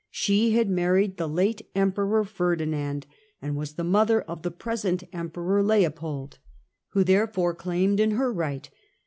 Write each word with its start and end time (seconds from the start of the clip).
She 0.09 0.53
had 0.55 0.67
married 0.67 1.11
cai®. 1.13 1.17
the 1.17 1.29
late 1.29 1.69
Emperor 1.75 2.23
Ferdinand, 2.23 3.05
and 3.39 3.55
was 3.55 3.73
the 3.75 3.83
mother 3.83 4.19
of 4.23 4.41
the 4.41 4.49
present 4.49 5.03
Emperor 5.13 5.61
Leopold, 5.61 6.39
who 6.93 7.03
therefore 7.03 7.53
claime<J 7.55 7.99
in 8.01 8.11
her 8.17 8.33
right. 8.33 8.67